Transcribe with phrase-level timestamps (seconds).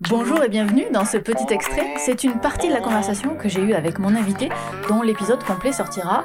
[0.00, 1.94] Bonjour et bienvenue dans ce petit extrait.
[1.98, 4.48] C'est une partie de la conversation que j'ai eue avec mon invité,
[4.88, 6.24] dont l'épisode complet sortira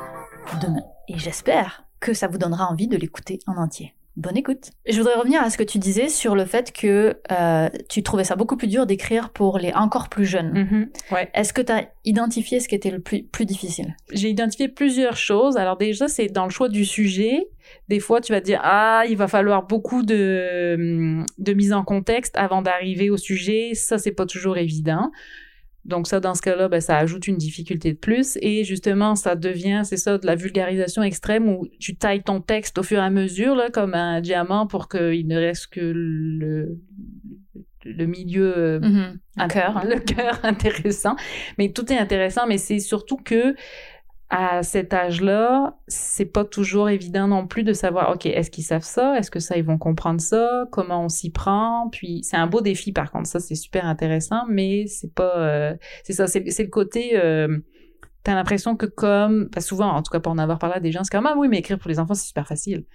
[0.62, 0.84] demain.
[1.08, 3.94] Et j'espère que ça vous donnera envie de l'écouter en entier.
[4.16, 4.70] Bonne écoute.
[4.88, 8.24] Je voudrais revenir à ce que tu disais sur le fait que euh, tu trouvais
[8.24, 10.54] ça beaucoup plus dur d'écrire pour les encore plus jeunes.
[10.54, 11.14] Mm-hmm.
[11.16, 11.32] Ouais.
[11.34, 13.96] Est-ce que tu as identifié ce qui était le plus, plus difficile?
[14.12, 15.58] J'ai identifié plusieurs choses.
[15.58, 17.48] Alors déjà, c'est dans le choix du sujet.
[17.90, 21.84] Des fois, tu vas te dire, ah, il va falloir beaucoup de, de mise en
[21.84, 23.72] contexte avant d'arriver au sujet.
[23.74, 25.10] Ça, c'est pas toujours évident.
[25.86, 28.38] Donc ça, dans ce cas-là, ben, ça ajoute une difficulté de plus.
[28.42, 32.78] Et justement, ça devient, c'est ça, de la vulgarisation extrême où tu tailles ton texte
[32.78, 36.78] au fur et à mesure, là, comme un diamant, pour qu'il ne reste que le,
[37.86, 39.18] le milieu, mm-hmm.
[39.38, 41.16] un cœur, le cœur intéressant.
[41.58, 43.56] Mais tout est intéressant, mais c'est surtout que
[44.36, 48.82] à cet âge-là, c'est pas toujours évident non plus de savoir, OK, est-ce qu'ils savent
[48.82, 49.16] ça?
[49.16, 50.66] Est-ce que ça, ils vont comprendre ça?
[50.72, 51.88] Comment on s'y prend?
[51.92, 53.28] Puis, c'est un beau défi, par contre.
[53.28, 57.60] Ça, c'est super intéressant, mais c'est pas, euh, c'est ça, c'est, le côté, euh,
[58.24, 60.92] t'as l'impression que comme, pas souvent, en tout cas, pour en avoir parlé à des
[60.92, 62.86] gens, c'est comme, ah oui, mais écrire pour les enfants, c'est super facile.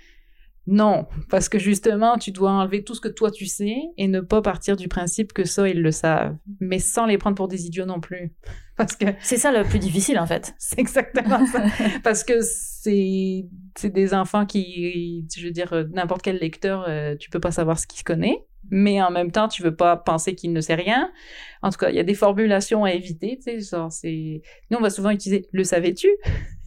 [0.70, 4.20] Non, parce que justement, tu dois enlever tout ce que toi tu sais et ne
[4.20, 6.36] pas partir du principe que ça, ils le savent.
[6.60, 8.34] Mais sans les prendre pour des idiots non plus.
[8.76, 9.06] Parce que.
[9.22, 10.54] C'est ça le plus difficile, en fait.
[10.58, 11.64] C'est exactement ça.
[12.04, 17.28] parce que c'est, c'est des enfants qui, je veux dire, n'importe quel lecteur, euh, tu
[17.28, 18.46] peux pas savoir ce qu'il connaît.
[18.70, 21.10] Mais en même temps, tu veux pas penser qu'il ne sait rien.
[21.62, 24.78] En tout cas, il y a des formulations à éviter, tu sais, genre, c'est, nous,
[24.78, 26.08] on va souvent utiliser le savais-tu?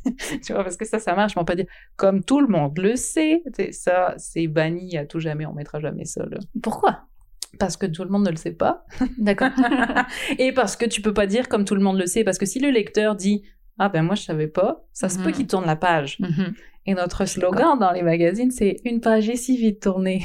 [0.43, 1.35] tu vois, parce que ça, ça marche.
[1.35, 5.19] Mais on peut dire, comme tout le monde le sait, ça, c'est banni à tout
[5.19, 5.45] jamais.
[5.45, 6.38] On mettra jamais ça, là.
[6.61, 7.02] Pourquoi?
[7.59, 8.86] Parce que tout le monde ne le sait pas.
[9.17, 9.49] D'accord.
[10.39, 12.23] et parce que tu peux pas dire comme tout le monde le sait.
[12.23, 13.43] Parce que si le lecteur dit,
[13.80, 15.31] ah ben moi je savais pas, ça se peut mhm.
[15.31, 16.19] qu'il tourne la page.
[16.19, 16.53] Mhm.
[16.88, 20.23] Et notre slogan dans les magazines, c'est une page est si vite tournée.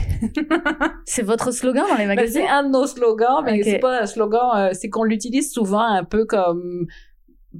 [1.04, 2.42] c'est votre slogan dans les ben, magazines?
[2.46, 5.86] C'est un de nos slogans, mais c'est pas un slogan, euh, c'est qu'on l'utilise souvent
[5.86, 6.86] un peu comme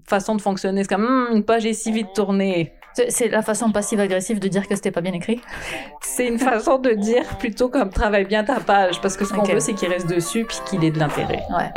[0.06, 0.82] façon de fonctionner.
[0.82, 2.72] C'est comme hmm, une page est si vite tournée.
[3.08, 5.38] C'est la façon passive-agressive de dire que c'était pas bien écrit?
[6.00, 9.42] C'est une façon de dire plutôt comme travaille bien ta page, parce que ce qu'on
[9.42, 11.42] veut, c'est qu'il reste dessus puis qu'il ait de l'intérêt.
[11.50, 11.70] Ouais.